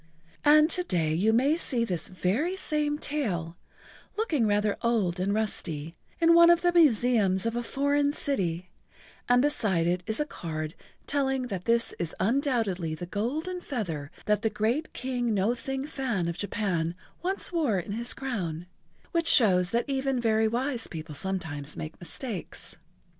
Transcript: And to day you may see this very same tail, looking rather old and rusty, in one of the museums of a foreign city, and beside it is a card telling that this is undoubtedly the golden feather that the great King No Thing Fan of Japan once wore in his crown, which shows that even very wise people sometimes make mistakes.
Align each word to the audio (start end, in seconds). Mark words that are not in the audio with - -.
And 0.43 0.67
to 0.71 0.81
day 0.83 1.13
you 1.13 1.31
may 1.31 1.55
see 1.55 1.85
this 1.85 2.07
very 2.07 2.55
same 2.55 2.97
tail, 2.97 3.55
looking 4.17 4.47
rather 4.47 4.75
old 4.81 5.19
and 5.19 5.31
rusty, 5.31 5.93
in 6.19 6.33
one 6.33 6.49
of 6.49 6.61
the 6.61 6.73
museums 6.73 7.45
of 7.45 7.55
a 7.55 7.61
foreign 7.61 8.11
city, 8.11 8.71
and 9.29 9.43
beside 9.43 9.85
it 9.85 10.01
is 10.07 10.19
a 10.19 10.25
card 10.25 10.73
telling 11.05 11.49
that 11.49 11.65
this 11.65 11.93
is 11.99 12.15
undoubtedly 12.19 12.95
the 12.95 13.05
golden 13.05 13.61
feather 13.61 14.09
that 14.25 14.41
the 14.41 14.49
great 14.49 14.91
King 14.93 15.35
No 15.35 15.53
Thing 15.53 15.85
Fan 15.85 16.27
of 16.27 16.35
Japan 16.35 16.95
once 17.21 17.51
wore 17.51 17.77
in 17.77 17.91
his 17.91 18.15
crown, 18.15 18.65
which 19.11 19.27
shows 19.27 19.69
that 19.69 19.85
even 19.87 20.19
very 20.19 20.47
wise 20.47 20.87
people 20.87 21.13
sometimes 21.13 21.77
make 21.77 21.99
mistakes. 22.01 22.75